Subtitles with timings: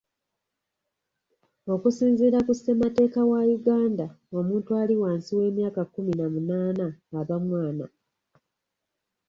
[1.73, 4.05] Okusinziira ku ssemateeka wa Uganda,
[4.37, 6.87] omuntu ali wansi w'emyaka kkumi n'amunaana
[7.19, 7.85] aba mwana.